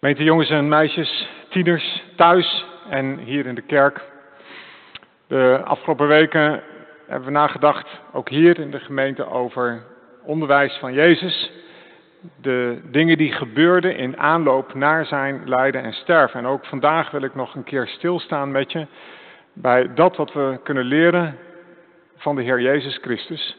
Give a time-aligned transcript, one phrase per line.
[0.00, 4.00] Gemeente jongens en meisjes, tieners, thuis en hier in de kerk.
[5.26, 6.62] De afgelopen weken
[7.06, 9.82] hebben we nagedacht, ook hier in de gemeente, over
[10.22, 11.50] onderwijs van Jezus.
[12.40, 16.40] De dingen die gebeurden in aanloop naar zijn lijden en sterven.
[16.40, 18.86] En ook vandaag wil ik nog een keer stilstaan met je
[19.52, 21.38] bij dat wat we kunnen leren
[22.16, 23.56] van de Heer Jezus Christus,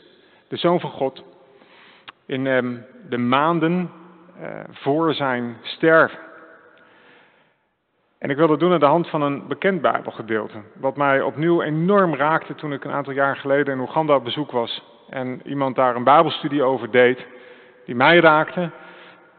[0.48, 1.24] de Zoon van God,
[2.26, 2.76] in ehm,
[3.10, 3.92] de maanden
[4.42, 6.28] eh, voor zijn sterven.
[8.20, 10.58] En ik wil dat doen aan de hand van een bekend Bijbelgedeelte.
[10.74, 14.52] Wat mij opnieuw enorm raakte toen ik een aantal jaar geleden in Oeganda op bezoek
[14.52, 14.84] was.
[15.10, 17.26] En iemand daar een Bijbelstudie over deed.
[17.86, 18.70] Die mij raakte.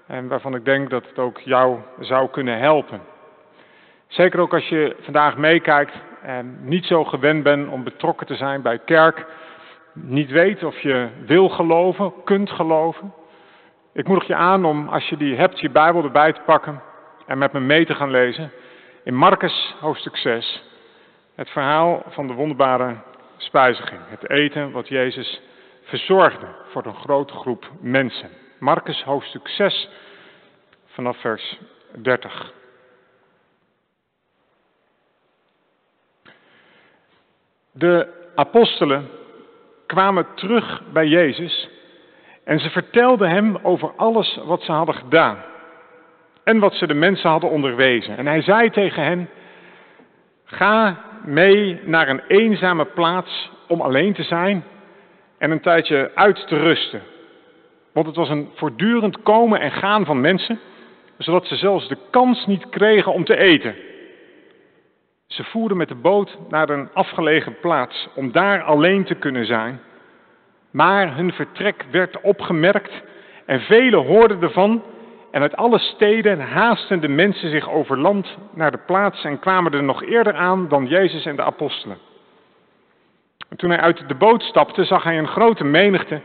[0.06, 3.01] En waarvan ik denk dat het ook jou zou kunnen helpen.
[4.06, 8.62] Zeker ook als je vandaag meekijkt en niet zo gewend bent om betrokken te zijn
[8.62, 9.27] bij kerk.
[9.92, 13.12] Niet weet of je wil geloven, kunt geloven.
[13.92, 16.83] Ik moedig je aan om, als je die hebt, je Bijbel erbij te pakken
[17.27, 18.53] en met me mee te gaan lezen
[19.05, 20.63] in Marcus hoofdstuk 6
[21.34, 22.97] het verhaal van de wonderbare
[23.37, 24.01] spijziging.
[24.09, 25.41] Het eten wat Jezus
[25.83, 28.31] verzorgde voor een grote groep mensen.
[28.59, 29.89] Marcus hoofdstuk 6
[30.87, 31.59] vanaf vers
[31.92, 32.53] 30.
[37.73, 39.09] De apostelen
[39.87, 41.69] kwamen terug bij Jezus
[42.45, 45.45] en ze vertelden hem over alles wat ze hadden gedaan
[46.44, 48.16] en wat ze de mensen hadden onderwezen.
[48.16, 49.28] En hij zei tegen hen,
[50.44, 54.64] ga mee naar een eenzame plaats om alleen te zijn
[55.38, 57.02] en een tijdje uit te rusten.
[57.92, 60.58] Want het was een voortdurend komen en gaan van mensen,
[61.18, 63.74] zodat ze zelfs de kans niet kregen om te eten.
[65.27, 69.80] Ze voerden met de boot naar een afgelegen plaats om daar alleen te kunnen zijn.
[70.70, 73.02] Maar hun vertrek werd opgemerkt
[73.46, 74.83] en velen hoorden ervan
[75.31, 79.73] en uit alle steden haasten de mensen zich over land naar de plaats en kwamen
[79.73, 81.98] er nog eerder aan dan Jezus en de apostelen.
[83.48, 86.20] En toen hij uit de boot stapte, zag hij een grote menigte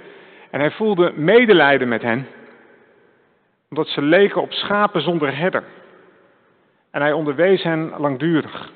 [0.51, 2.27] en hij voelde medelijden met hen,
[3.69, 5.63] omdat ze leken op schapen zonder herder.
[6.91, 8.72] En hij onderwees hen langdurig.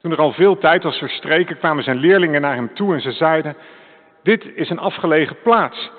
[0.00, 3.12] Toen er al veel tijd was verstreken, kwamen zijn leerlingen naar hem toe en ze
[3.12, 3.56] zeiden:
[4.22, 5.90] Dit is een afgelegen plaats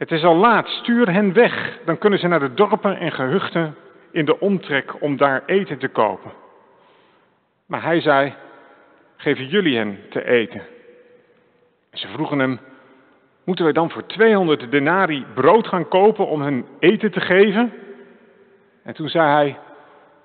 [0.00, 1.78] het is al laat, stuur hen weg.
[1.84, 3.74] Dan kunnen ze naar de dorpen en gehuchten
[4.10, 6.32] in de omtrek om daar eten te kopen.
[7.66, 8.34] Maar hij zei,
[9.16, 10.62] geven jullie hen te eten.
[11.92, 12.60] Ze vroegen hem,
[13.44, 17.72] moeten wij dan voor 200 denari brood gaan kopen om hun eten te geven?
[18.84, 19.58] En toen zei hij,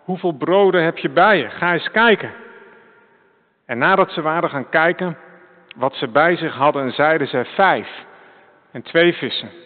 [0.03, 1.49] hoeveel broden heb je bij je?
[1.49, 2.31] Ga eens kijken.
[3.65, 5.17] En nadat ze waren gaan kijken
[5.75, 8.05] wat ze bij zich hadden, zeiden ze vijf
[8.71, 9.63] en twee vissen.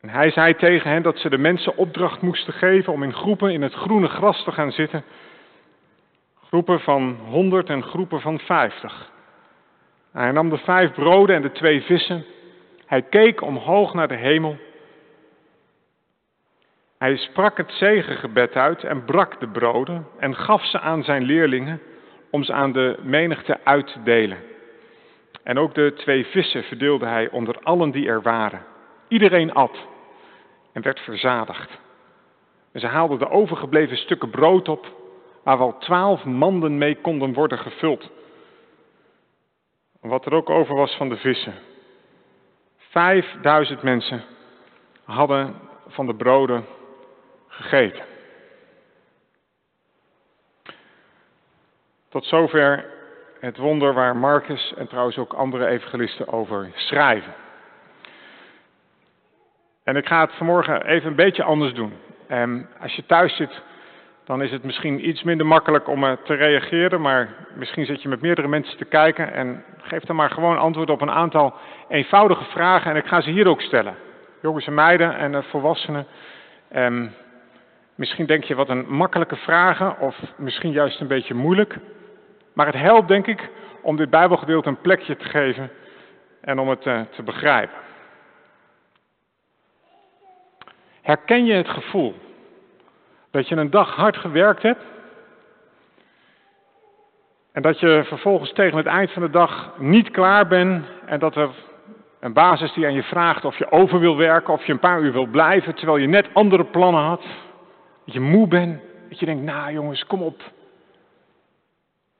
[0.00, 3.52] En hij zei tegen hen dat ze de mensen opdracht moesten geven om in groepen
[3.52, 5.04] in het groene gras te gaan zitten.
[6.46, 9.10] Groepen van honderd en groepen van vijftig.
[10.12, 12.24] Hij nam de vijf broden en de twee vissen.
[12.86, 14.56] Hij keek omhoog naar de hemel.
[16.98, 21.80] Hij sprak het zegengebed uit en brak de broden en gaf ze aan zijn leerlingen
[22.30, 24.38] om ze aan de menigte uit te delen.
[25.42, 28.62] En ook de twee vissen verdeelde hij onder allen die er waren.
[29.08, 29.78] Iedereen at
[30.72, 31.70] en werd verzadigd.
[32.72, 34.86] En ze haalden de overgebleven stukken brood op,
[35.42, 38.10] waar wel twaalf manden mee konden worden gevuld.
[40.00, 41.54] Wat er ook over was van de vissen.
[42.76, 44.24] Vijfduizend mensen
[45.04, 45.54] hadden
[45.86, 46.66] van de broden
[47.48, 48.04] gegeten.
[52.08, 52.90] Tot zover
[53.40, 57.34] het wonder waar Marcus en trouwens ook andere evangelisten over schrijven.
[59.88, 61.92] En ik ga het vanmorgen even een beetje anders doen.
[62.30, 63.62] Um, als je thuis zit,
[64.24, 68.08] dan is het misschien iets minder makkelijk om uh, te reageren, maar misschien zit je
[68.08, 71.54] met meerdere mensen te kijken en geef dan maar gewoon antwoord op een aantal
[71.88, 73.94] eenvoudige vragen en ik ga ze hier ook stellen.
[74.42, 76.06] Jongens en meiden en uh, volwassenen.
[76.76, 77.12] Um,
[77.94, 81.76] misschien denk je wat een makkelijke vragen of misschien juist een beetje moeilijk.
[82.52, 83.48] Maar het helpt denk ik
[83.82, 85.70] om dit Bijbelgedeelte een plekje te geven
[86.40, 87.86] en om het uh, te begrijpen.
[91.08, 92.14] Herken je het gevoel
[93.30, 94.82] dat je een dag hard gewerkt hebt
[97.52, 101.36] en dat je vervolgens tegen het eind van de dag niet klaar bent en dat
[101.36, 101.50] er
[102.20, 105.00] een basis die aan je vraagt of je over wil werken of je een paar
[105.00, 107.22] uur wil blijven terwijl je net andere plannen had,
[108.04, 110.42] dat je moe bent, dat je denkt, nou jongens, kom op.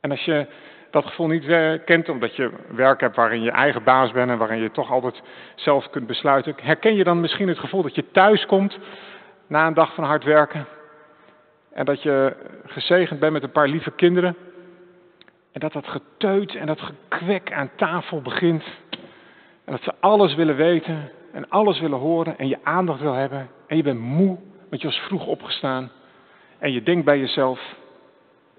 [0.00, 0.46] En als je
[0.90, 4.38] dat gevoel niet eh, kent, omdat je werk hebt waarin je eigen baas bent en
[4.38, 5.22] waarin je toch altijd
[5.54, 8.78] zelf kunt besluiten, herken je dan misschien het gevoel dat je thuis komt
[9.46, 10.66] na een dag van hard werken.
[11.72, 12.36] En dat je
[12.66, 14.36] gezegend bent met een paar lieve kinderen.
[15.52, 18.64] En dat dat geteut en dat gekwek aan tafel begint.
[19.64, 23.48] En dat ze alles willen weten en alles willen horen en je aandacht wil hebben.
[23.66, 24.38] En je bent moe,
[24.70, 25.90] want je was vroeg opgestaan.
[26.58, 27.60] En je denkt bij jezelf,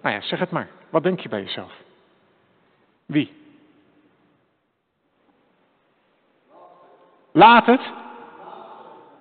[0.01, 0.67] nou ja, zeg het maar.
[0.89, 1.71] Wat denk je bij jezelf?
[3.09, 3.31] Wie?
[7.31, 7.81] Laat het.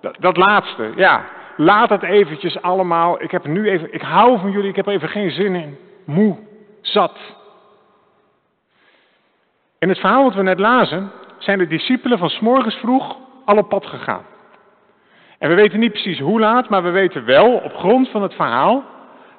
[0.01, 1.25] Dat, dat, laatste, ja.
[1.57, 3.21] Laat het eventjes allemaal.
[3.21, 5.77] Ik heb nu even, ik hou van jullie, ik heb even geen zin in.
[6.05, 6.37] Moe,
[6.81, 7.17] zat.
[9.79, 13.69] In het verhaal wat we net lazen, zijn de discipelen van s'morgens vroeg al op
[13.69, 14.25] pad gegaan.
[15.37, 18.33] En we weten niet precies hoe laat, maar we weten wel op grond van het
[18.33, 18.83] verhaal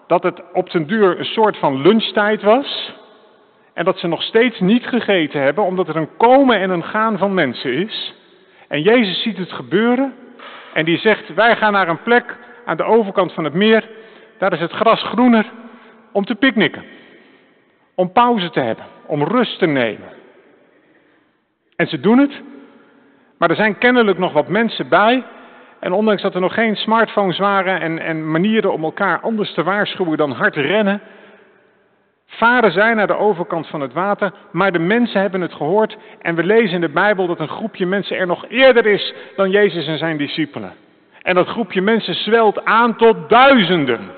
[0.07, 2.99] dat het op den duur een soort van lunchtijd was.
[3.75, 7.19] En dat ze nog steeds niet gegeten hebben, omdat er een komen en een gaan
[7.19, 8.15] van mensen is.
[8.69, 10.15] En Jezus ziet het gebeuren
[10.75, 13.89] en die zegt, wij gaan naar een plek aan de overkant van het meer.
[14.39, 15.47] Daar is het gras groener
[16.13, 16.85] om te picknicken.
[17.95, 20.09] Om pauze te hebben, om rust te nemen.
[21.77, 22.43] En ze doen het,
[23.39, 25.25] maar er zijn kennelijk nog wat mensen bij.
[25.81, 29.63] En ondanks dat er nog geen smartphones waren en, en manieren om elkaar anders te
[29.63, 31.01] waarschuwen dan hard rennen,
[32.31, 36.35] varen zij naar de overkant van het water, maar de mensen hebben het gehoord en
[36.35, 39.87] we lezen in de Bijbel dat een groepje mensen er nog eerder is dan Jezus
[39.87, 40.75] en zijn discipelen.
[41.23, 44.11] En dat groepje mensen zwelt aan tot duizenden.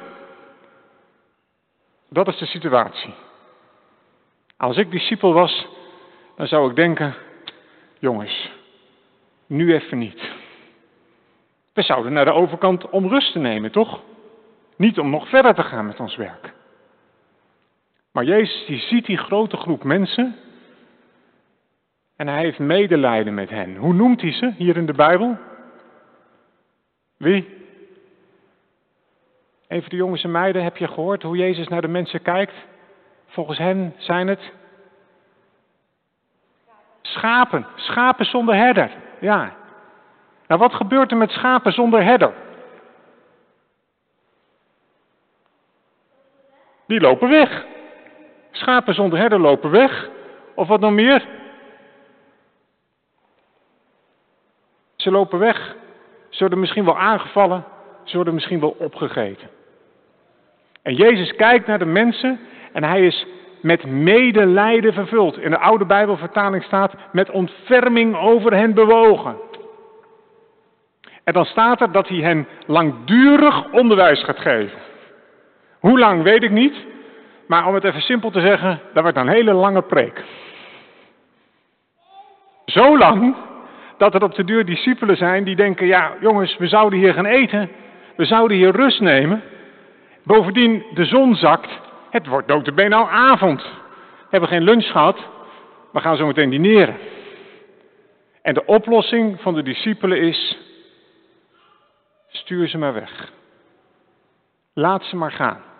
[2.08, 3.14] Dat is de situatie.
[4.56, 5.66] Als ik discipel was,
[6.36, 7.14] dan zou ik denken,
[7.98, 8.50] jongens,
[9.46, 10.30] nu even niet.
[11.72, 14.00] We zouden naar de overkant om rust te nemen, toch?
[14.76, 16.52] Niet om nog verder te gaan met ons werk.
[18.12, 20.36] Maar Jezus die ziet die grote groep mensen
[22.16, 23.76] en hij heeft medelijden met hen.
[23.76, 25.38] Hoe noemt hij ze hier in de Bijbel?
[27.16, 27.60] Wie?
[29.68, 32.54] Even de jongens en meiden, heb je gehoord hoe Jezus naar de mensen kijkt?
[33.26, 34.52] Volgens hen zijn het
[37.02, 38.90] schapen, schapen zonder herder.
[39.20, 39.56] Ja.
[40.46, 42.32] Nou, wat gebeurt er met schapen zonder herder?
[46.86, 47.64] Die lopen weg.
[48.52, 50.08] Schapen zonder herder lopen weg.
[50.54, 51.26] Of wat nog meer?
[54.96, 55.76] Ze lopen weg.
[56.28, 57.64] Ze worden misschien wel aangevallen.
[58.04, 59.48] Ze worden misschien wel opgegeten.
[60.82, 62.40] En Jezus kijkt naar de mensen
[62.72, 63.26] en hij is
[63.60, 65.38] met medelijden vervuld.
[65.38, 69.36] In de oude Bijbelvertaling staat met ontferming over hen bewogen.
[71.24, 74.78] En dan staat er dat hij hen langdurig onderwijs gaat geven.
[75.80, 76.74] Hoe lang weet ik niet,
[77.46, 80.24] maar om het even simpel te zeggen, dat wordt een hele lange preek.
[82.66, 83.36] Zo lang
[83.96, 87.26] dat er op de duur discipelen zijn die denken, ja jongens, we zouden hier gaan
[87.26, 87.70] eten,
[88.16, 89.42] we zouden hier rust nemen.
[90.22, 91.70] Bovendien, de zon zakt,
[92.10, 93.62] het wordt notabene al avond.
[93.62, 95.18] We hebben geen lunch gehad,
[95.92, 96.96] we gaan zo meteen dineren.
[98.42, 100.58] En de oplossing van de discipelen is,
[102.28, 103.32] stuur ze maar weg.
[104.74, 105.71] Laat ze maar gaan.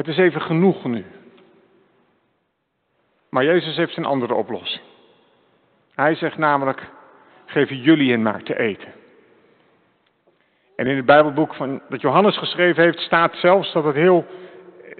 [0.00, 1.04] Het is even genoeg nu.
[3.30, 4.82] Maar Jezus heeft een andere oplossing.
[5.94, 6.88] Hij zegt namelijk,
[7.46, 8.92] geef jullie hen maar te eten.
[10.76, 14.26] En in het Bijbelboek van, dat Johannes geschreven heeft, staat zelfs dat het heel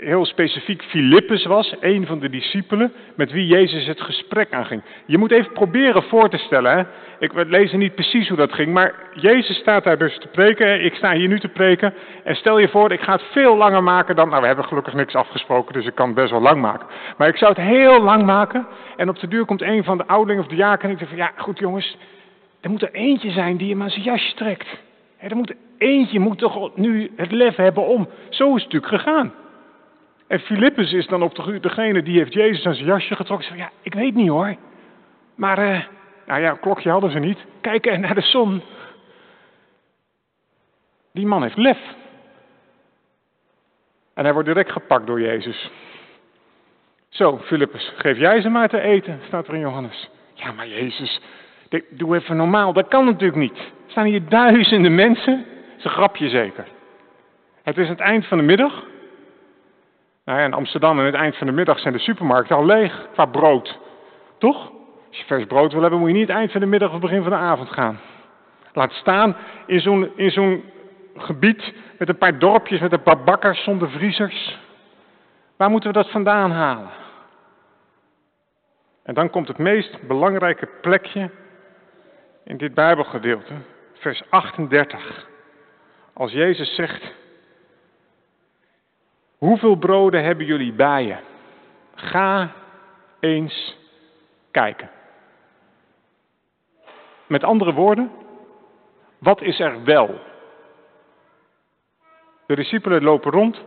[0.00, 4.82] heel specifiek Filippus was, een van de discipelen, met wie Jezus het gesprek aanging.
[5.06, 6.82] Je moet even proberen voor te stellen, hè?
[7.18, 10.94] ik lees niet precies hoe dat ging, maar Jezus staat daar dus te preken, ik
[10.94, 14.16] sta hier nu te preken, en stel je voor, ik ga het veel langer maken
[14.16, 16.86] dan, nou we hebben gelukkig niks afgesproken, dus ik kan het best wel lang maken.
[17.16, 18.66] Maar ik zou het heel lang maken,
[18.96, 21.08] en op de duur komt een van de ouderlingen of de jaken en ik zeg
[21.08, 21.96] van, ja goed jongens,
[22.60, 24.68] er moet er eentje zijn die hem aan zijn jasje trekt.
[25.18, 28.08] Er moet eentje moet toch nu het lef hebben om.
[28.28, 29.32] Zo is het natuurlijk gegaan.
[30.30, 33.46] En Filippus is dan op de, degene die heeft Jezus aan zijn jasje getrokken.
[33.46, 34.56] Zegt, ja, ik weet niet hoor.
[35.34, 35.80] Maar, uh,
[36.26, 37.38] nou ja, klokje hadden ze niet.
[37.60, 38.62] Kijken naar de zon.
[41.12, 41.78] Die man heeft lef.
[44.14, 45.70] En hij wordt direct gepakt door Jezus.
[47.08, 50.10] Zo, Filippus, geef jij ze maar te eten, staat er in Johannes.
[50.34, 51.20] Ja, maar Jezus,
[51.90, 52.72] doe even normaal.
[52.72, 53.58] Dat kan natuurlijk niet.
[53.58, 55.36] Er staan hier duizenden mensen.
[55.36, 56.66] Dat is een grapje zeker.
[57.62, 58.84] Het is het eind van de middag.
[60.24, 63.26] Nou in Amsterdam aan het eind van de middag zijn de supermarkten al leeg qua
[63.26, 63.78] brood.
[64.38, 64.70] Toch?
[65.08, 67.22] Als je vers brood wil hebben, moet je niet eind van de middag of begin
[67.22, 68.00] van de avond gaan.
[68.72, 69.36] Laat staan
[69.66, 70.64] in zo'n, in zo'n
[71.16, 74.58] gebied met een paar dorpjes, met een paar bakkers zonder vriezers.
[75.56, 76.90] Waar moeten we dat vandaan halen?
[79.02, 81.30] En dan komt het meest belangrijke plekje
[82.44, 83.54] in dit Bijbelgedeelte,
[83.94, 85.26] vers 38.
[86.12, 87.14] als Jezus zegt,
[89.40, 91.16] hoeveel broden hebben jullie bij je?
[91.94, 92.52] Ga
[93.20, 93.76] eens
[94.50, 94.90] kijken.
[97.26, 98.10] Met andere woorden,
[99.18, 100.20] wat is er wel?
[102.46, 103.64] De discipelen lopen rond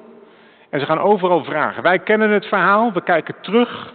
[0.70, 1.84] en ze gaan overal vragen.
[1.84, 3.94] Wij kennen het verhaal, we kijken terug.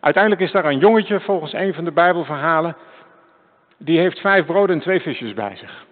[0.00, 2.76] Uiteindelijk is daar een jongetje, volgens een van de Bijbelverhalen,
[3.78, 5.86] die heeft vijf broden en twee visjes bij zich.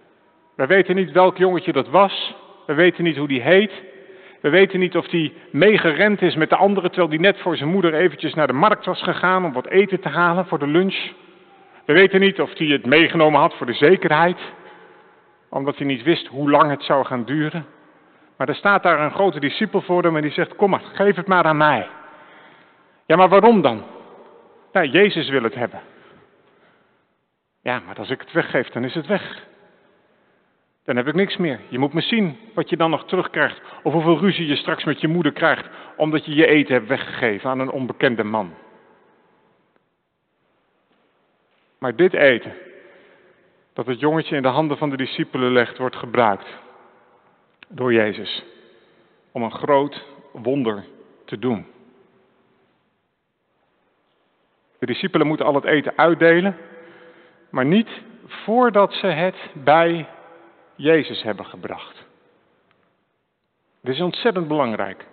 [0.57, 2.35] We weten niet welk jongetje dat was.
[2.67, 3.73] We weten niet hoe die heet.
[4.41, 7.71] We weten niet of die meegerend is met de anderen, terwijl die net voor zijn
[7.71, 11.13] moeder eventjes naar de markt was gegaan om wat eten te halen voor de lunch.
[11.85, 14.39] We weten niet of hij het meegenomen had voor de zekerheid,
[15.49, 17.67] omdat hij niet wist hoe lang het zou gaan duren.
[18.37, 21.17] Maar er staat daar een grote discipel voor hem en die zegt, kom maar, geef
[21.17, 21.89] het maar aan mij.
[23.07, 23.85] Ja, maar waarom dan?
[24.73, 25.81] Ja, Jezus wil het hebben.
[27.63, 29.49] Ja, maar als ik het weggeef, dan is het weg.
[30.85, 31.61] Dan heb ik niks meer.
[31.69, 33.61] Je moet me zien wat je dan nog terugkrijgt.
[33.83, 35.69] Of hoeveel ruzie je straks met je moeder krijgt.
[35.97, 38.55] Omdat je je eten hebt weggegeven aan een onbekende man.
[41.79, 42.53] Maar dit eten,
[43.73, 46.59] dat het jongetje in de handen van de discipelen legt, wordt gebruikt
[47.69, 48.45] door Jezus.
[49.33, 50.85] Om een groot wonder
[51.25, 51.67] te doen.
[54.79, 56.57] De discipelen moeten al het eten uitdelen,
[57.51, 57.89] maar niet
[58.27, 60.07] voordat ze het bij
[60.81, 62.07] Jezus hebben gebracht.
[63.83, 65.07] Dit is ontzettend belangrijk.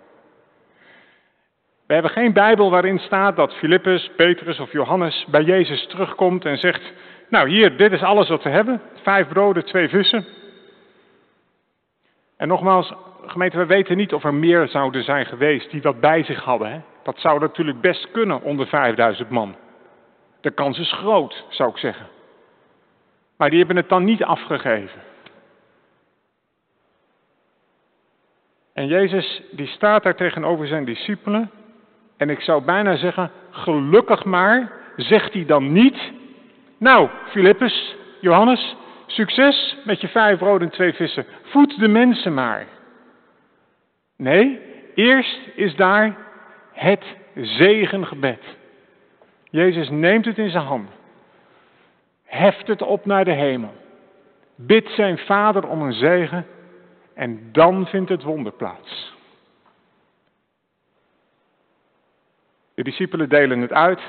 [1.86, 6.58] We hebben geen Bijbel waarin staat dat Filippus, Petrus of Johannes bij Jezus terugkomt en
[6.58, 6.92] zegt:
[7.28, 10.26] Nou, hier, dit is alles wat we hebben: vijf broden, twee vissen.
[12.36, 12.92] En nogmaals,
[13.26, 16.72] gemeente, we weten niet of er meer zouden zijn geweest die dat bij zich hadden.
[16.72, 16.80] Hè?
[17.02, 19.56] Dat zou natuurlijk best kunnen onder 5000 man.
[20.40, 22.06] De kans is groot, zou ik zeggen.
[23.36, 25.00] Maar die hebben het dan niet afgegeven.
[28.78, 31.50] En Jezus die staat daar tegenover zijn discipelen.
[32.16, 36.12] En ik zou bijna zeggen, gelukkig maar, zegt hij dan niet.
[36.76, 41.26] Nou, Filippus, Johannes, succes met je vijf brood en twee vissen.
[41.42, 42.66] Voed de mensen maar.
[44.16, 44.60] Nee,
[44.94, 46.16] eerst is daar
[46.72, 47.04] het
[47.34, 48.42] zegengebed.
[49.50, 50.92] Jezus neemt het in zijn handen.
[52.24, 53.74] Heft het op naar de hemel.
[54.56, 56.46] Bidt zijn vader om een zegen
[57.18, 59.14] en dan vindt het wonder plaats.
[62.74, 64.00] De discipelen delen het uit.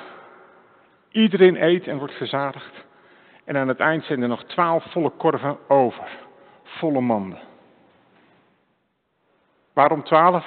[1.11, 2.85] Iedereen eet en wordt verzadigd.
[3.43, 6.09] En aan het eind zijn er nog twaalf volle korven over.
[6.63, 7.39] Volle manden.
[9.73, 10.45] Waarom twaalf?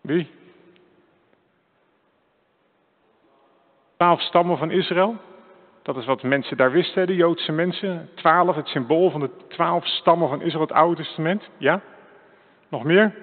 [0.00, 0.30] Wie?
[3.96, 5.16] Twaalf stammen van Israël.
[5.86, 8.08] Dat is wat mensen daar wisten, de Joodse mensen.
[8.14, 11.48] Twaalf, het symbool van de twaalf stammen van Israël, het Oude Testament.
[11.58, 11.80] Ja?
[12.68, 13.14] Nog meer?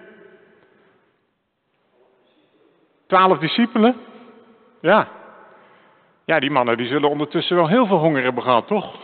[3.07, 3.95] Twaalf discipelen.
[4.81, 5.07] Ja.
[6.25, 8.95] Ja, die mannen die zullen ondertussen wel heel veel honger hebben gehad, toch?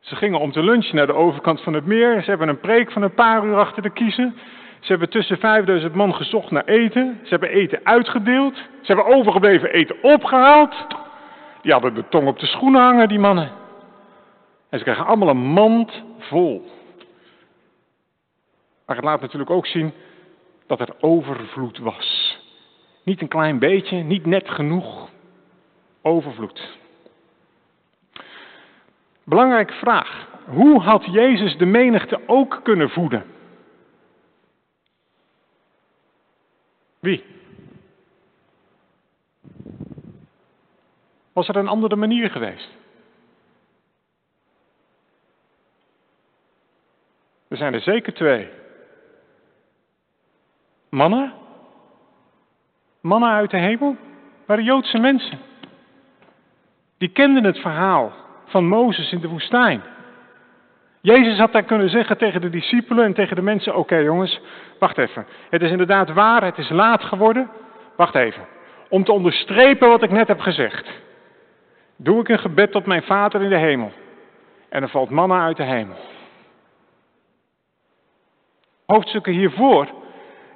[0.00, 2.22] Ze gingen om te lunchen naar de overkant van het meer.
[2.22, 4.36] Ze hebben een preek van een paar uur achter de kiezen.
[4.80, 7.20] Ze hebben tussen 5000 man gezocht naar eten.
[7.22, 8.54] Ze hebben eten uitgedeeld.
[8.56, 11.04] Ze hebben overgebleven eten opgehaald.
[11.66, 13.52] Die hadden de tong op de schoenen hangen, die mannen.
[14.68, 16.70] En ze krijgen allemaal een mand vol.
[18.86, 19.92] Maar het laat natuurlijk ook zien
[20.66, 22.38] dat er overvloed was.
[23.02, 25.08] Niet een klein beetje, niet net genoeg.
[26.02, 26.78] Overvloed.
[29.24, 30.28] Belangrijke vraag.
[30.44, 33.24] Hoe had Jezus de menigte ook kunnen voeden?
[37.00, 37.35] Wie?
[41.36, 42.68] Was er een andere manier geweest?
[47.48, 48.48] Er zijn er zeker twee.
[50.88, 51.32] Mannen?
[53.00, 53.96] Mannen uit de hemel?
[54.46, 55.38] Waren Joodse mensen.
[56.98, 58.12] Die kenden het verhaal
[58.46, 59.82] van Mozes in de woestijn.
[61.00, 64.40] Jezus had daar kunnen zeggen tegen de discipelen en tegen de mensen: Oké jongens,
[64.78, 65.26] wacht even.
[65.50, 67.50] Het is inderdaad waar, het is laat geworden.
[67.96, 68.46] Wacht even.
[68.88, 71.04] Om te onderstrepen wat ik net heb gezegd
[71.96, 73.92] doe ik een gebed tot mijn Vader in de hemel.
[74.68, 75.96] En er valt manna uit de hemel.
[78.86, 79.88] Hoofdstukken hiervoor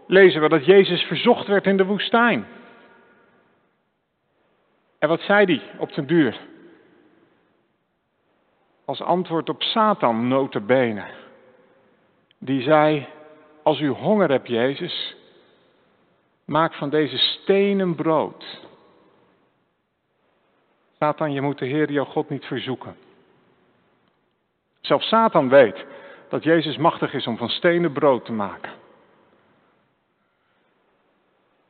[0.07, 2.47] lezen we dat Jezus verzocht werd in de woestijn.
[4.99, 6.41] En wat zei hij op den duur?
[8.85, 11.05] Als antwoord op Satan notabene.
[12.39, 13.07] Die zei,
[13.63, 15.17] als u honger hebt Jezus,
[16.45, 18.69] maak van deze stenen brood.
[21.03, 22.97] Satan, je moet de Heer jouw God niet verzoeken.
[24.81, 25.85] Zelfs Satan weet
[26.29, 28.73] dat Jezus machtig is om van stenen brood te maken.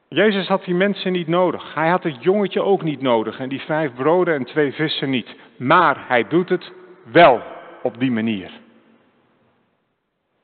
[0.09, 1.75] Jezus had die mensen niet nodig.
[1.75, 5.35] Hij had het jongetje ook niet nodig en die vijf broden en twee vissen niet.
[5.57, 6.73] Maar hij doet het
[7.05, 7.43] wel
[7.83, 8.51] op die manier.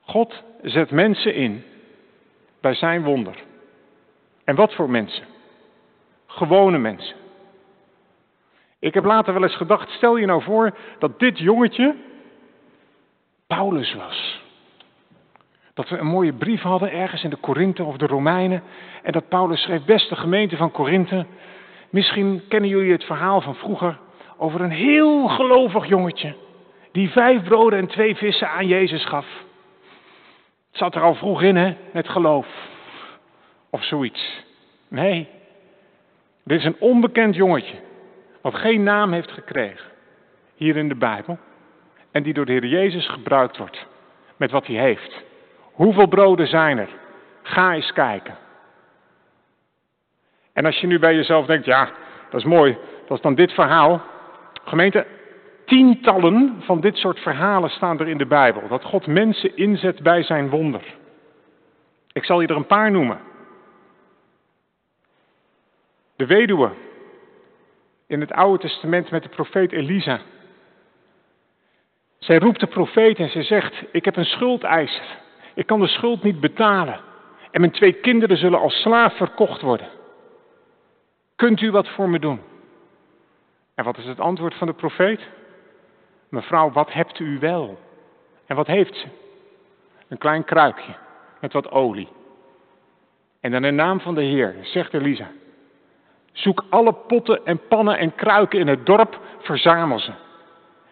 [0.00, 1.64] God zet mensen in
[2.60, 3.36] bij zijn wonder.
[4.44, 5.24] En wat voor mensen?
[6.26, 7.24] Gewone mensen.
[8.86, 11.94] Ik heb later wel eens gedacht, stel je nou voor dat dit jongetje
[13.46, 14.42] Paulus was.
[15.74, 18.62] Dat we een mooie brief hadden ergens in de Korinthe of de Romeinen.
[19.02, 21.26] En dat Paulus schreef, beste gemeente van Korinthe.
[21.90, 23.98] Misschien kennen jullie het verhaal van vroeger
[24.36, 26.34] over een heel gelovig jongetje.
[26.92, 29.26] Die vijf broden en twee vissen aan Jezus gaf.
[30.70, 32.46] Het zat er al vroeg in, hè, met geloof.
[33.70, 34.44] Of zoiets.
[34.88, 35.28] Nee,
[36.44, 37.84] dit is een onbekend jongetje.
[38.46, 39.90] Wat geen naam heeft gekregen.
[40.54, 41.38] Hier in de Bijbel.
[42.10, 43.86] En die door de Heer Jezus gebruikt wordt.
[44.36, 45.24] Met wat hij heeft.
[45.72, 46.88] Hoeveel broden zijn er?
[47.42, 48.36] Ga eens kijken.
[50.52, 51.90] En als je nu bij jezelf denkt, ja,
[52.30, 54.02] dat is mooi, dat is dan dit verhaal.
[54.64, 55.06] Gemeente,
[55.64, 58.68] tientallen van dit soort verhalen staan er in de Bijbel.
[58.68, 60.82] Dat God mensen inzet bij zijn wonder.
[62.12, 63.18] Ik zal je er een paar noemen.
[66.16, 66.70] De weduwe
[68.06, 70.20] in het Oude Testament met de profeet Elisa.
[72.18, 75.04] Zij roept de profeet en ze zegt: Ik heb een schuldeiser.
[75.54, 77.00] Ik kan de schuld niet betalen.
[77.50, 79.88] En mijn twee kinderen zullen als slaaf verkocht worden.
[81.36, 82.40] Kunt u wat voor me doen?
[83.74, 85.20] En wat is het antwoord van de profeet?
[86.28, 87.78] Mevrouw, wat hebt u wel?
[88.46, 89.06] En wat heeft ze?
[90.08, 90.94] Een klein kruikje
[91.40, 92.08] met wat olie.
[93.40, 95.30] En dan in naam van de Heer zegt Elisa:
[96.36, 100.10] Zoek alle potten en pannen en kruiken in het dorp, verzamel ze.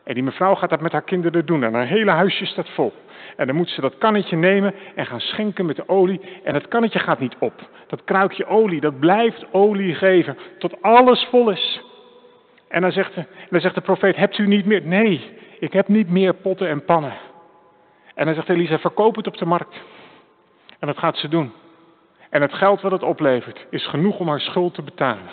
[0.05, 2.93] En die mevrouw gaat dat met haar kinderen doen en haar hele huisje staat vol.
[3.37, 6.21] En dan moet ze dat kannetje nemen en gaan schenken met de olie.
[6.45, 7.53] En dat kannetje gaat niet op.
[7.87, 11.83] Dat kruikje olie, dat blijft olie geven tot alles vol is.
[12.69, 14.83] En dan zegt de, dan zegt de profeet, hebt u niet meer?
[14.83, 17.15] Nee, ik heb niet meer potten en pannen.
[18.15, 19.77] En dan zegt Elisa, verkoop het op de markt.
[20.79, 21.53] En dat gaat ze doen.
[22.35, 25.31] En het geld wat het oplevert is genoeg om haar schuld te betalen.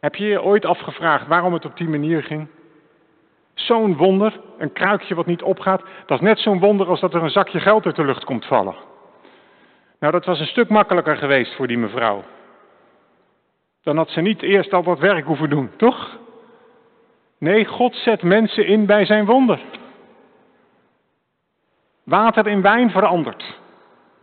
[0.00, 2.48] Heb je je ooit afgevraagd waarom het op die manier ging?
[3.54, 7.22] Zo'n wonder, een kruikje wat niet opgaat, dat is net zo'n wonder als dat er
[7.22, 8.74] een zakje geld uit de lucht komt vallen.
[9.98, 12.24] Nou, dat was een stuk makkelijker geweest voor die mevrouw.
[13.82, 16.18] Dan had ze niet eerst al wat werk hoeven doen, toch?
[17.38, 19.60] Nee, God zet mensen in bij zijn wonder.
[22.04, 23.60] Water in wijn verandert.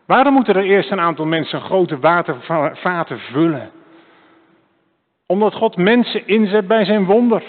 [0.10, 3.72] Waarom moeten er eerst een aantal mensen grote watervaten vullen?
[5.26, 7.44] Omdat God mensen inzet bij zijn wonder.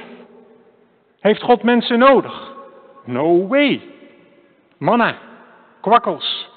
[1.21, 2.53] Heeft God mensen nodig?
[3.05, 3.81] No way.
[4.79, 5.15] Manna,
[5.81, 6.51] kwakkels,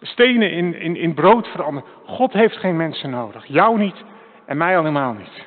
[0.00, 1.88] stenen in, in, in brood veranderen.
[2.04, 3.46] God heeft geen mensen nodig.
[3.46, 4.04] Jou niet
[4.46, 5.46] en mij allemaal niet.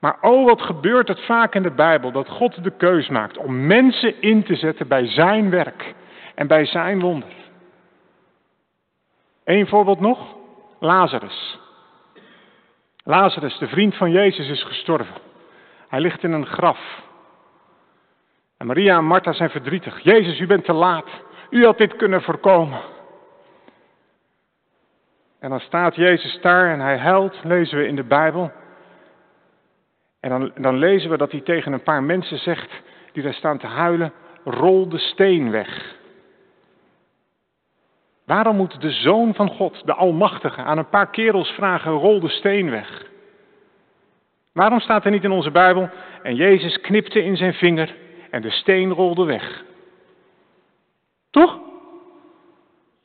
[0.00, 3.66] Maar oh, wat gebeurt het vaak in de Bijbel dat God de keus maakt om
[3.66, 5.94] mensen in te zetten bij zijn werk
[6.34, 7.44] en bij zijn wonder.
[9.46, 10.36] Eén voorbeeld nog,
[10.78, 11.58] Lazarus.
[13.04, 15.14] Lazarus, de vriend van Jezus, is gestorven.
[15.88, 17.02] Hij ligt in een graf.
[18.56, 20.00] En Maria en Martha zijn verdrietig.
[20.00, 21.06] Jezus, u bent te laat.
[21.50, 22.80] U had dit kunnen voorkomen.
[25.38, 28.52] En dan staat Jezus daar en hij huilt, lezen we in de Bijbel.
[30.20, 32.70] En dan, dan lezen we dat hij tegen een paar mensen zegt
[33.12, 34.12] die daar staan te huilen,
[34.44, 35.95] rol de steen weg.
[38.26, 42.28] Waarom moet de Zoon van God, de Almachtige, aan een paar kerels vragen, rol de
[42.28, 43.04] steen weg?
[44.52, 45.88] Waarom staat er niet in onze Bijbel,
[46.22, 47.94] en Jezus knipte in zijn vinger
[48.30, 49.64] en de steen rolde weg?
[51.30, 51.58] Toch?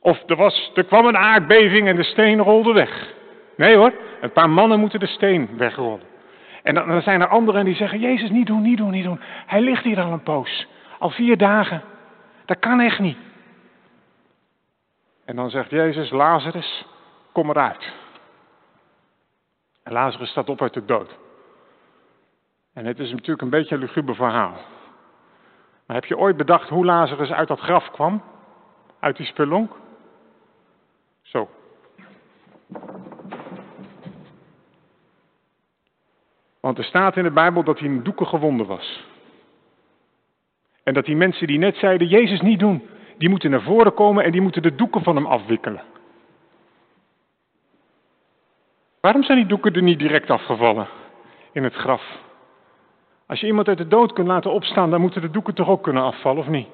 [0.00, 3.12] Of er, was, er kwam een aardbeving en de steen rolde weg.
[3.56, 6.02] Nee hoor, een paar mannen moeten de steen wegrollen.
[6.62, 9.20] En dan, dan zijn er anderen die zeggen, Jezus niet doen, niet doen, niet doen.
[9.46, 10.66] Hij ligt hier al een poos,
[10.98, 11.82] al vier dagen.
[12.44, 13.16] Dat kan echt niet.
[15.32, 16.86] En dan zegt Jezus, Lazarus,
[17.32, 17.92] kom eruit.
[19.82, 21.16] En Lazarus staat op uit de dood.
[22.74, 24.56] En het is natuurlijk een beetje een luguber verhaal.
[25.86, 28.22] Maar heb je ooit bedacht hoe Lazarus uit dat graf kwam?
[29.00, 29.72] Uit die spelonk?
[31.22, 31.48] Zo.
[36.60, 39.06] Want er staat in de Bijbel dat hij in doeken gewonden was.
[40.82, 42.88] En dat die mensen die net zeiden, Jezus niet doen,
[43.22, 45.82] die moeten naar voren komen en die moeten de doeken van hem afwikkelen.
[49.00, 50.88] Waarom zijn die doeken er niet direct afgevallen
[51.52, 52.02] in het graf?
[53.26, 55.82] Als je iemand uit de dood kunt laten opstaan, dan moeten de doeken toch ook
[55.82, 56.68] kunnen afvallen, of niet?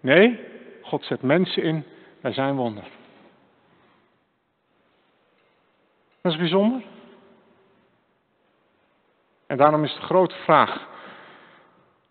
[0.00, 0.40] Nee,
[0.82, 1.84] God zet mensen in
[2.20, 2.84] bij zijn wonder.
[6.20, 6.82] Dat is bijzonder.
[9.46, 10.88] En daarom is de grote vraag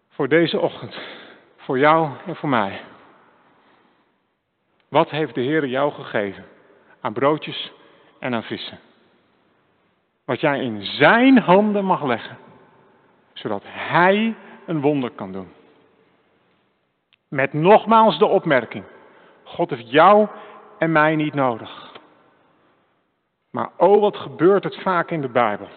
[0.10, 0.98] voor deze ochtend,
[1.58, 2.82] voor jou en voor mij.
[4.94, 6.46] Wat heeft de Heer jou gegeven
[7.02, 7.72] aan broodjes
[8.20, 8.80] en aan vissen?
[10.26, 12.38] Wat jij in zijn handen mag leggen,
[13.34, 15.52] zodat hij een wonder kan doen.
[17.28, 18.84] Met nogmaals de opmerking,
[19.44, 20.28] God heeft jou
[20.78, 21.92] en mij niet nodig.
[23.50, 25.68] Maar oh, wat gebeurt het vaak in de Bijbel,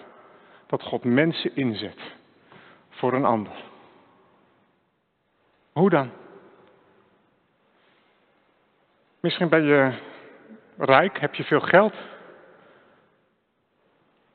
[0.66, 2.14] dat God mensen inzet
[2.90, 3.64] voor een ander.
[5.72, 6.10] Hoe dan?
[9.26, 9.92] Misschien ben je
[10.78, 11.94] rijk, heb je veel geld.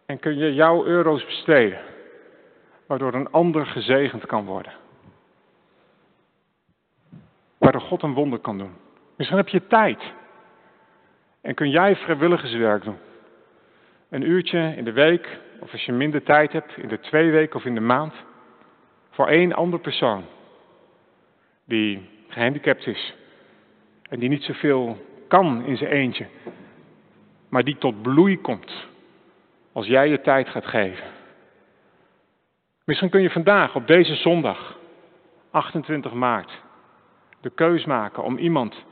[0.05, 1.79] En kun je jouw euro's besteden,
[2.87, 4.73] waardoor een ander gezegend kan worden.
[7.57, 8.73] Waardoor God een wonder kan doen.
[9.15, 10.13] Misschien heb je tijd.
[11.41, 12.97] En kun jij vrijwilligerswerk doen.
[14.09, 17.55] Een uurtje in de week, of als je minder tijd hebt, in de twee weken
[17.55, 18.13] of in de maand.
[19.09, 20.25] Voor één ander persoon.
[21.65, 23.19] Die gehandicapt is.
[24.11, 26.27] En die niet zoveel kan in zijn eentje.
[27.49, 28.87] Maar die tot bloei komt.
[29.71, 31.05] Als jij je tijd gaat geven.
[32.85, 34.77] Misschien kun je vandaag, op deze zondag,
[35.51, 36.61] 28 maart,
[37.41, 38.85] de keus maken om iemand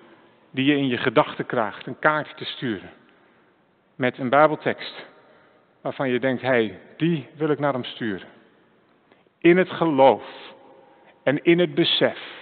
[0.52, 2.90] die je in je gedachten krijgt een kaart te sturen.
[3.96, 5.06] Met een Bijbeltekst
[5.82, 8.28] waarvan je denkt, hé, hey, die wil ik naar hem sturen.
[9.38, 10.54] In het geloof
[11.24, 12.39] en in het besef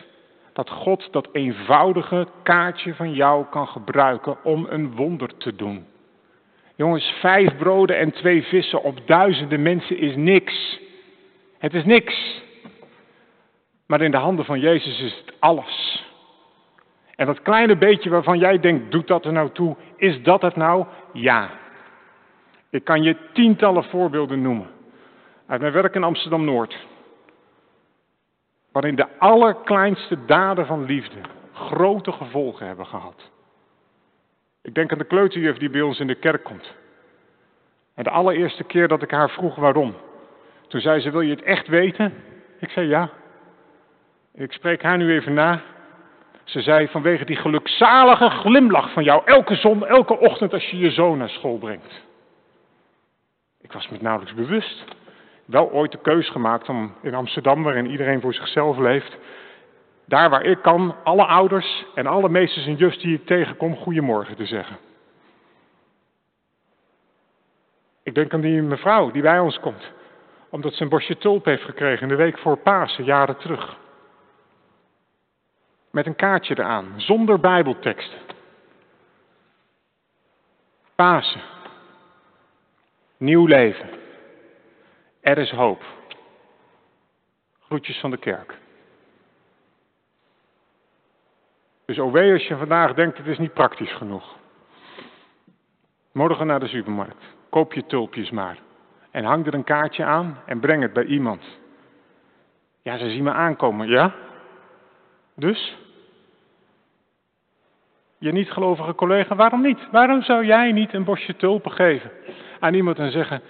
[0.57, 5.85] dat God dat eenvoudige kaartje van jou kan gebruiken om een wonder te doen.
[6.75, 10.79] Jongens, vijf broden en twee vissen op duizenden mensen is niks.
[11.57, 12.41] Het is niks.
[13.85, 16.05] Maar in de handen van Jezus is het alles.
[17.15, 19.75] En dat kleine beetje waarvan jij denkt, doet dat er nou toe?
[19.97, 20.85] Is dat het nou?
[21.13, 21.49] Ja.
[22.69, 24.67] Ik kan je tientallen voorbeelden noemen.
[25.47, 26.77] Uit mijn werk in Amsterdam-Noord
[28.77, 31.19] waarin de allerkleinste daden van liefde
[31.53, 33.31] grote gevolgen hebben gehad.
[34.61, 36.73] Ik denk aan de kleuterjuf die bij ons in de kerk komt.
[37.95, 39.95] En de allereerste keer dat ik haar vroeg waarom,
[40.67, 42.13] toen zei ze, wil je het echt weten?
[42.59, 43.09] Ik zei ja.
[44.33, 45.61] Ik spreek haar nu even na.
[46.43, 50.91] Ze zei vanwege die gelukzalige glimlach van jou elke zon, elke ochtend als je je
[50.91, 52.01] zoon naar school brengt.
[53.61, 54.83] Ik was me nauwelijks bewust
[55.47, 59.17] wel ooit de keus gemaakt om in Amsterdam, waarin iedereen voor zichzelf leeft,
[60.05, 64.35] daar waar ik kan, alle ouders en alle meesters en jufs die ik tegenkom, goedemorgen
[64.35, 64.77] te zeggen.
[68.03, 69.91] Ik denk aan die mevrouw die bij ons komt,
[70.49, 73.77] omdat ze een bosje tulp heeft gekregen in de week voor Pasen, jaren terug.
[75.91, 78.19] Met een kaartje eraan, zonder Bijbelteksten.
[80.95, 81.41] Pasen.
[83.17, 83.96] Nieuw leven.
[85.27, 85.83] Er is hoop.
[87.59, 88.57] Groetjes van de kerk.
[91.85, 94.35] Dus OW als je vandaag denkt het is niet praktisch genoeg.
[96.11, 97.23] Morgen naar de supermarkt.
[97.49, 98.57] Koop je tulpjes maar.
[99.11, 101.43] En hang er een kaartje aan en breng het bij iemand.
[102.81, 104.13] Ja, ze zien me aankomen, ja?
[105.35, 105.77] Dus?
[108.17, 109.89] Je niet gelovige collega, waarom niet?
[109.91, 112.11] Waarom zou jij niet een bosje tulpen geven
[112.59, 113.41] aan iemand en zeggen: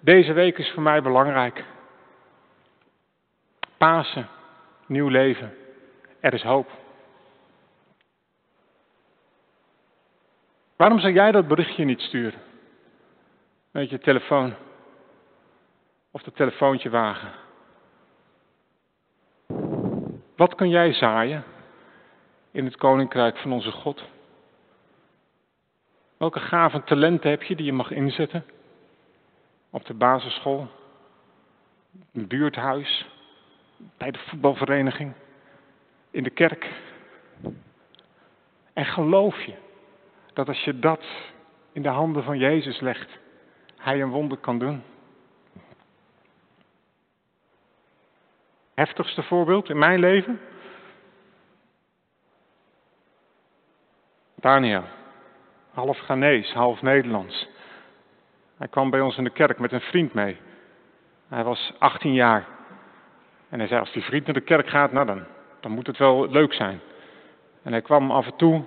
[0.00, 1.64] deze week is voor mij belangrijk.
[3.76, 4.28] Pasen,
[4.86, 5.54] nieuw leven.
[6.20, 6.70] Er is hoop.
[10.76, 12.40] Waarom zou jij dat berichtje niet sturen?
[13.70, 14.54] Met je telefoon.
[16.10, 17.32] Of de telefoontje wagen.
[20.36, 21.44] Wat kun jij zaaien
[22.50, 24.04] in het koninkrijk van onze God?
[26.16, 28.44] Welke gaven talenten heb je die je mag inzetten?
[29.70, 30.68] Op de basisschool,
[32.12, 33.06] in het buurthuis,
[33.96, 35.12] bij de voetbalvereniging,
[36.10, 36.70] in de kerk.
[38.72, 39.54] En geloof je
[40.32, 41.04] dat als je dat
[41.72, 43.18] in de handen van Jezus legt,
[43.76, 44.82] Hij een wonder kan doen?
[48.74, 50.40] Heftigste voorbeeld in mijn leven?
[54.34, 54.84] Daniel,
[55.70, 57.48] half Ghanese, half Nederlands.
[58.60, 60.36] Hij kwam bij ons in de kerk met een vriend mee.
[61.28, 62.46] Hij was 18 jaar.
[63.48, 65.24] En hij zei, als die vriend naar de kerk gaat, nou dan,
[65.60, 66.80] dan moet het wel leuk zijn.
[67.62, 68.62] En hij kwam af en toe,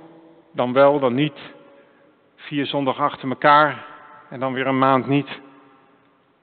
[0.54, 1.40] dan wel, dan niet.
[2.36, 3.86] Vier zondag achter elkaar
[4.30, 5.40] en dan weer een maand niet.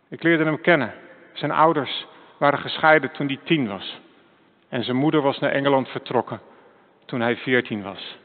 [0.09, 0.95] Ik leerde hem kennen.
[1.33, 2.07] Zijn ouders
[2.39, 4.01] waren gescheiden toen hij tien was.
[4.69, 6.41] En zijn moeder was naar Engeland vertrokken
[7.05, 8.19] toen hij veertien was.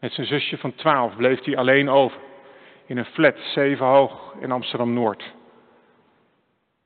[0.00, 2.28] Met zijn zusje van twaalf bleef hij alleen over.
[2.90, 5.34] In een flat, zeven hoog, in Amsterdam-Noord.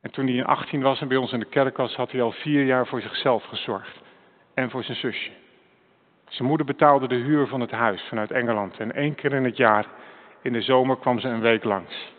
[0.00, 2.32] En toen hij 18 was en bij ons in de kerk was, had hij al
[2.32, 4.00] vier jaar voor zichzelf gezorgd.
[4.54, 5.30] En voor zijn zusje.
[6.28, 8.78] Zijn moeder betaalde de huur van het huis vanuit Engeland.
[8.78, 9.86] En één keer in het jaar,
[10.42, 12.12] in de zomer, kwam ze een week langs.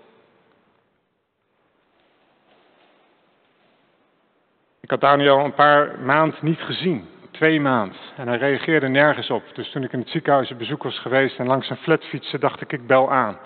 [4.82, 7.08] Ik had Daniel een paar maanden niet gezien.
[7.32, 7.98] Twee maanden.
[8.16, 9.44] En hij reageerde nergens op.
[9.54, 12.40] Dus toen ik in het ziekenhuis op bezoek was geweest en langs een flat fietste,
[12.40, 13.38] dacht ik, ik bel aan.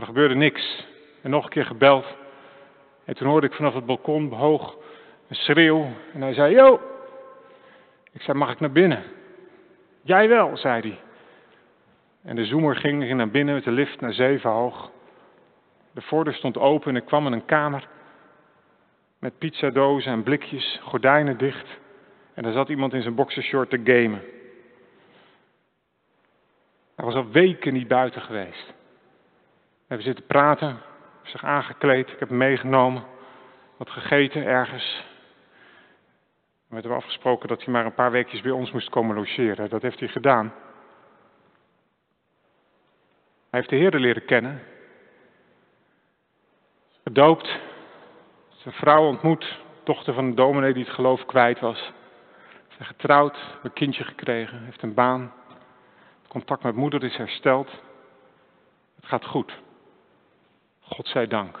[0.00, 0.86] Er gebeurde niks.
[1.22, 2.06] En nog een keer gebeld.
[3.04, 4.76] En toen hoorde ik vanaf het balkon hoog
[5.28, 5.88] een schreeuw.
[6.12, 6.80] En hij zei, yo.
[8.12, 9.02] Ik zei, mag ik naar binnen?
[10.02, 10.98] Jij wel, zei hij.
[12.22, 14.90] En de zoemer ging naar binnen met de lift naar zeven hoog.
[15.92, 17.88] De voordeur stond open en ik kwam in een kamer
[19.18, 21.68] met pizzadozen en blikjes, gordijnen dicht.
[22.34, 24.22] En daar zat iemand in zijn boxershort te gamen.
[26.96, 28.78] Hij was al weken niet buiten geweest.
[29.90, 30.82] We hebben zitten praten,
[31.22, 33.04] zich aangekleed, ik heb meegenomen,
[33.76, 35.04] wat gegeten ergens.
[36.68, 39.70] We hebben afgesproken dat hij maar een paar weekjes bij ons moest komen logeren.
[39.70, 40.52] Dat heeft hij gedaan.
[43.50, 44.62] Hij heeft de Heer leren kennen.
[47.02, 47.58] Gedoopt.
[48.48, 51.92] Zijn vrouw ontmoet, dochter van een dominee die het geloof kwijt was.
[52.68, 55.32] Zijn getrouwd, een kindje gekregen, heeft een baan.
[56.22, 57.70] Het contact met moeder is hersteld.
[58.96, 59.52] Het gaat goed.
[60.90, 61.58] God zij dank.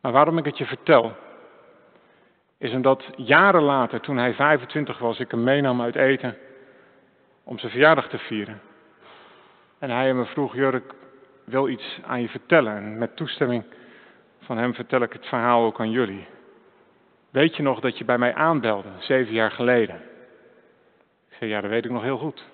[0.00, 1.12] Maar waarom ik het je vertel,
[2.58, 6.36] is omdat jaren later, toen hij 25 was, ik hem meenam uit eten
[7.44, 8.60] om zijn verjaardag te vieren.
[9.78, 10.94] En hij me vroeg, Jurk,
[11.44, 12.76] wil iets aan je vertellen.
[12.76, 13.64] En met toestemming
[14.40, 16.26] van hem vertel ik het verhaal ook aan jullie.
[17.30, 19.96] Weet je nog dat je bij mij aanbelde, zeven jaar geleden?
[21.28, 22.44] Ik zei, ja, dat weet ik nog heel goed.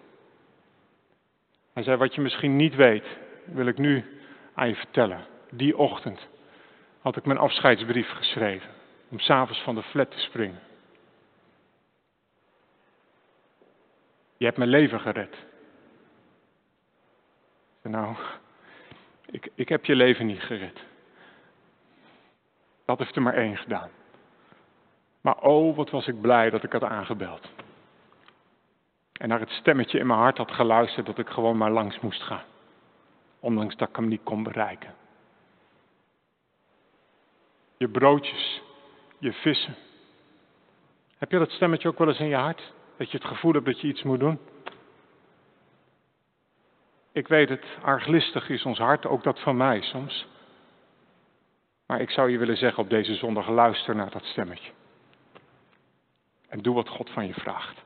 [1.73, 3.07] Hij zei, wat je misschien niet weet,
[3.45, 4.05] wil ik nu
[4.55, 5.35] aan je vertellen.
[5.57, 6.29] Die ochtend
[7.01, 8.71] had ik mijn afscheidsbrief geschreven
[9.09, 10.61] om s'avonds van de flat te springen.
[14.37, 15.37] Je hebt mijn leven gered.
[17.83, 18.17] Nou,
[19.27, 20.85] ik, ik heb je leven niet gered.
[22.85, 23.91] Dat heeft er maar één gedaan.
[25.21, 27.51] Maar oh, wat was ik blij dat ik had aangebeld.
[29.13, 32.23] En naar het stemmetje in mijn hart had geluisterd dat ik gewoon maar langs moest
[32.23, 32.45] gaan.
[33.41, 34.95] Ondanks dat ik hem niet kon bereiken.
[37.77, 38.63] Je broodjes,
[39.19, 39.75] je vissen.
[41.19, 42.73] Heb je dat stemmetje ook wel eens in je hart?
[42.97, 44.39] Dat je het gevoel hebt dat je iets moet doen?
[47.13, 50.27] Ik weet het, arglistig is ons hart, ook dat van mij soms.
[51.87, 54.73] Maar ik zou je willen zeggen op deze zondag, luister naar dat stemmetje.
[56.49, 57.85] En doe wat God van je vraagt.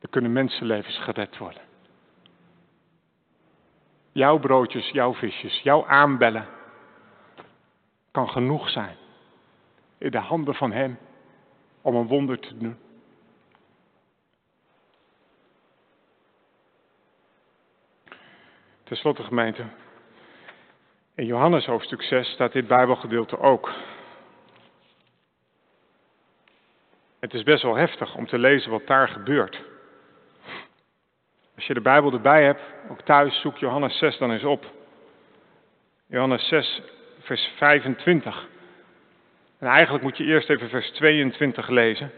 [0.00, 1.62] Er kunnen mensenlevens gered worden.
[4.12, 6.48] Jouw broodjes, jouw visjes, jouw aanbellen
[8.14, 8.96] kan genoeg zijn
[9.98, 10.98] in de handen van Hem
[11.80, 12.78] om een wonder te doen.
[18.84, 19.64] Ten slotte gemeente,
[21.14, 23.72] in Johannes hoofdstuk 6 staat dit Bijbelgedeelte ook.
[27.20, 29.62] Het is best wel heftig om te lezen wat daar gebeurt.
[31.54, 34.72] Als je de Bijbel erbij hebt, ook thuis, zoek Johannes 6 dan eens op.
[36.06, 36.82] Johannes 6,
[37.24, 38.48] vers 25.
[39.58, 42.10] En eigenlijk moet je eerst even vers 22 lezen.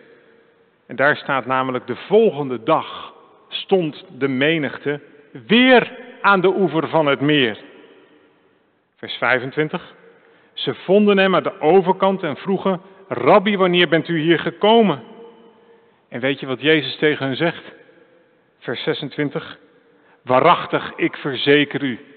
[0.87, 3.14] En daar staat namelijk de volgende dag
[3.49, 5.01] stond de menigte
[5.47, 7.59] weer aan de oever van het meer.
[8.97, 9.95] Vers 25.
[10.53, 15.03] Ze vonden hem aan de overkant en vroegen, Rabbi, wanneer bent u hier gekomen?
[16.09, 17.62] En weet je wat Jezus tegen hen zegt?
[18.59, 19.59] Vers 26.
[20.23, 22.16] Waarachtig, ik verzeker u.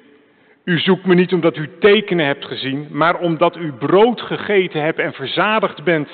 [0.63, 4.99] U zoekt me niet omdat u tekenen hebt gezien, maar omdat u brood gegeten hebt
[4.99, 6.09] en verzadigd bent.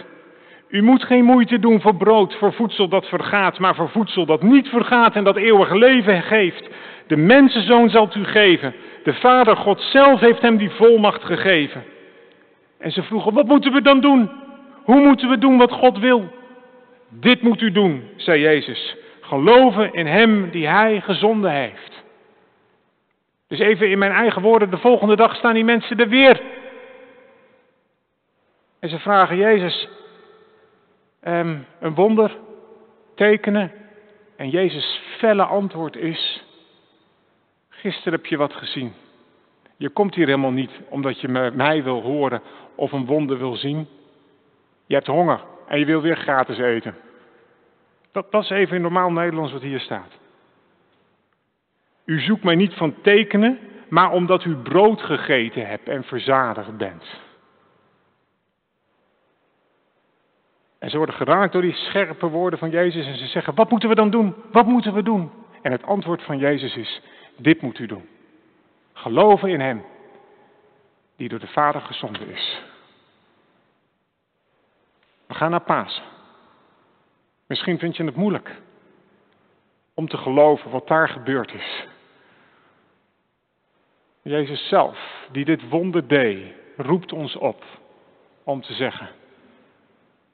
[0.70, 4.44] U moet geen moeite doen voor brood, voor voedsel dat vergaat, maar voor voedsel dat
[4.44, 6.70] niet vergaat en dat eeuwig leven geeft.
[7.08, 8.74] De mensenzoon zal het u geven.
[9.04, 11.84] De Vader God zelf heeft hem die volmacht gegeven.
[12.80, 14.30] En ze vroegen, wat moeten we dan doen?
[14.84, 16.30] Hoe moeten we doen wat God wil?
[17.10, 18.96] Dit moet u doen, zei Jezus.
[19.22, 22.04] Geloven in Hem die Hij gezonden heeft.
[23.48, 26.42] Dus even in mijn eigen woorden, de volgende dag staan die mensen er weer.
[28.80, 29.88] En ze vragen Jezus
[31.24, 32.38] um, een wonder,
[33.16, 33.72] tekenen.
[34.36, 36.44] En Jezus' felle antwoord is,
[37.70, 38.94] gisteren heb je wat gezien.
[39.78, 42.42] Je komt hier helemaal niet omdat je mij wil horen
[42.76, 43.88] of een wonder wil zien.
[44.86, 46.96] Je hebt honger en je wil weer gratis eten.
[48.12, 50.12] Dat, dat is even in normaal Nederlands wat hier staat.
[52.06, 57.24] U zoekt mij niet van tekenen, maar omdat u brood gegeten hebt en verzadigd bent.
[60.80, 63.90] En ze worden geraakt door die scherpe woorden van Jezus en ze zeggen, wat moeten
[63.90, 64.36] we dan doen?
[64.52, 65.32] Wat moeten we doen?
[65.62, 67.02] En het antwoord van Jezus is,
[67.38, 68.08] dit moet u doen.
[68.94, 69.84] Geloven in Hem,
[71.16, 72.62] die door de Vader gezonden is.
[75.28, 76.04] We gaan naar Pasen.
[77.48, 78.62] Misschien vind je het moeilijk
[79.94, 81.88] om te geloven wat daar gebeurd is.
[84.28, 87.64] Jezus zelf, die dit wonder deed, roept ons op
[88.44, 89.10] om te zeggen,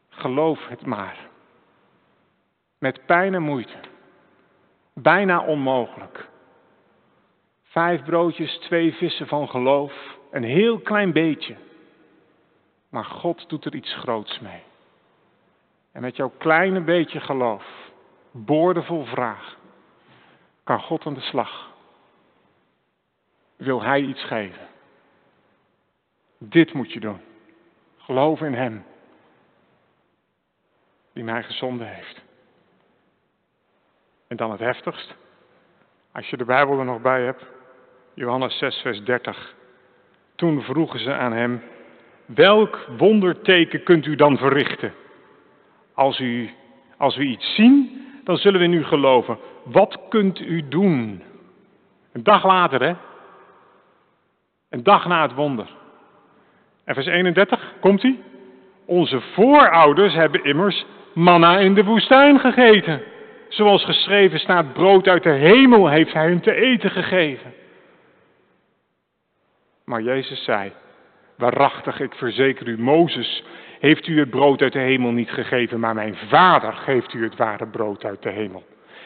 [0.10, 1.18] geloof het maar.
[2.78, 3.78] Met pijn en moeite.
[4.94, 6.28] Bijna onmogelijk.
[7.64, 11.56] Vijf broodjes, twee vissen van geloof, een heel klein beetje.
[12.90, 14.64] Maar God doet er iets groots mee.
[15.92, 17.66] En met jouw kleine beetje geloof,
[18.32, 19.58] boordevol vraag,
[20.64, 21.71] kan God aan de slag.
[23.62, 24.68] Wil Hij iets geven?
[26.38, 27.20] Dit moet je doen.
[27.98, 28.84] Geloof in Hem,
[31.14, 32.22] die mij gezonden heeft.
[34.28, 35.16] En dan het heftigst,
[36.12, 37.46] als je de Bijbel er nog bij hebt,
[38.14, 39.56] Johannes 6, vers 30.
[40.36, 41.62] Toen vroegen ze aan hem,
[42.26, 44.94] welk wonderteken kunt u dan verrichten?
[45.94, 46.50] Als, u,
[46.98, 49.38] als we iets zien, dan zullen we in u geloven.
[49.64, 51.24] Wat kunt u doen?
[52.12, 52.96] Een dag later, hè?
[54.72, 55.68] Een dag na het wonder.
[56.86, 58.20] En vers 31, komt hij?
[58.86, 63.02] Onze voorouders hebben immers manna in de woestijn gegeten.
[63.50, 67.54] Zoals geschreven staat, brood uit de hemel heeft hij hun te eten gegeven.
[69.86, 70.72] Maar Jezus zei,
[71.38, 73.44] waarachtig, ik verzeker u, Mozes
[73.80, 77.36] heeft u het brood uit de hemel niet gegeven, maar mijn vader geeft u het
[77.36, 78.64] ware brood uit de hemel.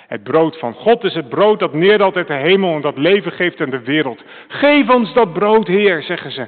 [0.07, 3.31] Het brood van God is het brood dat neerdaalt uit de hemel en dat leven
[3.31, 4.23] geeft aan de wereld.
[4.47, 6.47] Geef ons dat brood, Heer, zeggen ze.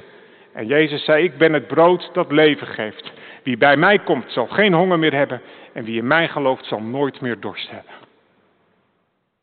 [0.52, 3.12] En Jezus zei, ik ben het brood dat leven geeft.
[3.42, 5.40] Wie bij mij komt zal geen honger meer hebben
[5.72, 7.92] en wie in mij gelooft zal nooit meer dorst hebben.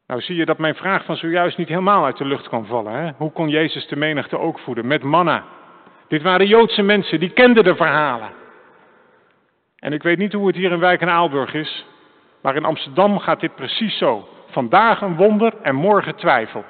[0.08, 2.94] Nou zie je dat mijn vraag van zojuist niet helemaal uit de lucht kan vallen.
[2.94, 3.12] Hè?
[3.18, 4.88] Hoe kon Jezus de menigte ook voeden?
[4.88, 5.44] Met manna.
[6.08, 8.30] Dit waren Joodse mensen, die kenden de verhalen.
[9.80, 11.86] En ik weet niet hoe het hier in Wijk en Aalburg is,
[12.46, 14.28] maar in Amsterdam gaat dit precies zo.
[14.48, 16.64] Vandaag een wonder en morgen twijfel.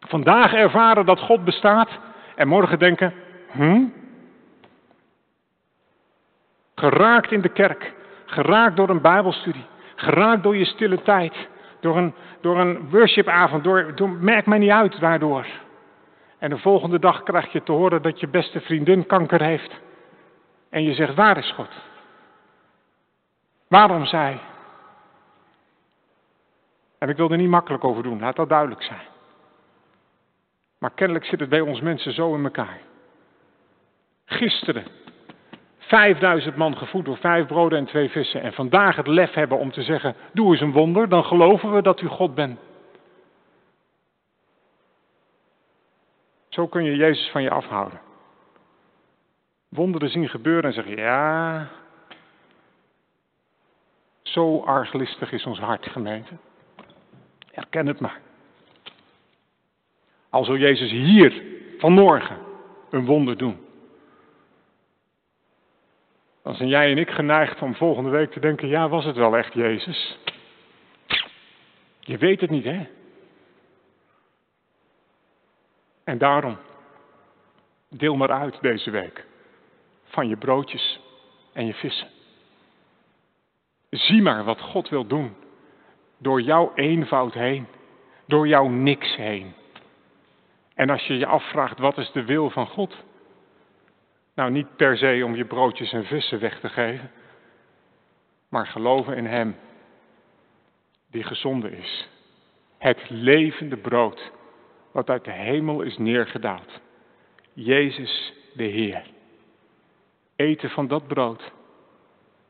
[0.00, 1.88] Vandaag ervaren dat God bestaat
[2.34, 3.14] en morgen denken,
[3.50, 3.84] hm?
[6.74, 7.92] Geraakt in de kerk,
[8.24, 11.34] geraakt door een Bijbelstudie, Geraakt door je stille tijd.
[11.80, 13.64] Door een, door een worshipavond.
[13.64, 15.46] Door, merk mij niet uit waardoor.
[16.38, 19.80] En de volgende dag krijg je te horen dat je beste vriendin kanker heeft.
[20.70, 21.68] En je zegt, waar is God?
[23.74, 24.40] Waarom zij?
[26.98, 29.06] En ik wil er niet makkelijk over doen, laat dat duidelijk zijn.
[30.78, 32.80] Maar kennelijk zit het bij ons mensen zo in elkaar.
[34.24, 34.86] Gisteren
[35.78, 38.42] 5000 man gevoed door vijf broden en twee vissen.
[38.42, 41.82] En vandaag het lef hebben om te zeggen: Doe eens een wonder, dan geloven we
[41.82, 42.60] dat u God bent.
[46.48, 48.00] Zo kun je Jezus van je afhouden.
[49.68, 51.68] Wonderen zien gebeuren en zeggen: Ja.
[54.24, 56.34] Zo arglistig is ons hart, gemeente.
[57.52, 58.20] Erken het maar.
[60.30, 61.42] Al zou Jezus hier
[61.78, 62.38] vanmorgen
[62.90, 63.64] een wonder doen
[66.44, 69.36] dan zijn jij en ik geneigd om volgende week te denken, ja, was het wel
[69.36, 70.18] echt Jezus?
[72.00, 72.86] Je weet het niet, hè?
[76.04, 76.58] En daarom,
[77.88, 79.24] deel maar uit deze week
[80.04, 81.00] van je broodjes
[81.52, 82.08] en je vissen.
[83.94, 85.34] Zie maar wat God wil doen
[86.18, 87.66] door jouw eenvoud heen,
[88.26, 89.54] door jouw niks heen.
[90.74, 92.96] En als je je afvraagt, wat is de wil van God?
[94.34, 97.10] Nou, niet per se om je broodjes en vissen weg te geven,
[98.48, 99.56] maar geloven in Hem
[101.10, 102.08] die gezonde is.
[102.78, 104.32] Het levende brood
[104.92, 106.80] wat uit de hemel is neergedaald.
[107.52, 109.02] Jezus de Heer.
[110.36, 111.52] Eten van dat brood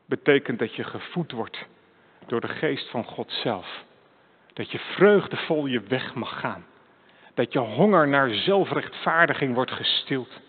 [0.05, 1.65] betekent dat je gevoed wordt
[2.25, 3.83] door de geest van God zelf.
[4.53, 6.65] Dat je vreugdevol je weg mag gaan.
[7.33, 10.39] Dat je honger naar zelfrechtvaardiging wordt gestild.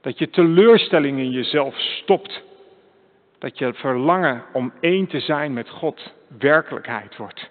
[0.00, 2.42] Dat je teleurstelling in jezelf stopt.
[3.38, 7.50] Dat je verlangen om één te zijn met God werkelijkheid wordt.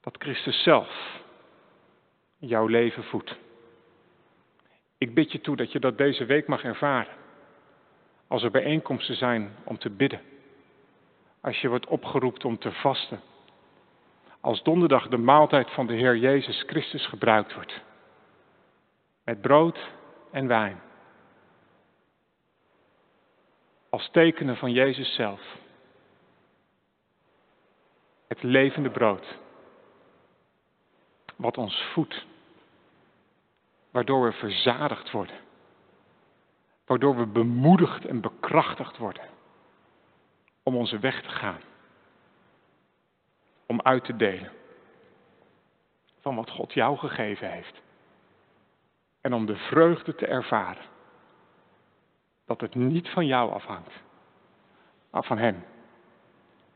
[0.00, 1.20] Dat Christus zelf
[2.38, 3.36] jouw leven voedt.
[4.98, 7.21] Ik bid je toe dat je dat deze week mag ervaren.
[8.32, 10.20] Als er bijeenkomsten zijn om te bidden.
[11.40, 13.20] Als je wordt opgeroepen om te vasten.
[14.40, 17.80] Als donderdag de maaltijd van de Heer Jezus Christus gebruikt wordt.
[19.24, 19.78] Met brood
[20.30, 20.80] en wijn.
[23.90, 25.56] Als tekenen van Jezus zelf.
[28.28, 29.38] Het levende brood.
[31.36, 32.24] Wat ons voedt.
[33.90, 35.36] Waardoor we verzadigd worden.
[36.92, 39.24] Waardoor we bemoedigd en bekrachtigd worden.
[40.62, 41.60] Om onze weg te gaan.
[43.66, 44.52] Om uit te delen.
[46.20, 47.82] Van wat God jou gegeven heeft.
[49.20, 50.84] En om de vreugde te ervaren.
[52.46, 54.02] Dat het niet van jou afhangt.
[55.10, 55.64] Maar van Hem.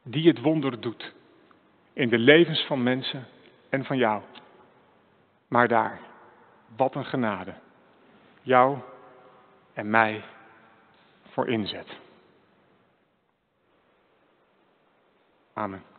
[0.02, 1.14] Die het wonder doet.
[1.92, 3.26] In de levens van mensen
[3.68, 4.22] en van jou.
[5.48, 6.00] Maar daar,
[6.76, 7.54] wat een genade.
[8.42, 8.78] Jou
[9.76, 10.24] en mij
[11.32, 11.86] voor inzet.
[15.52, 15.95] Amen.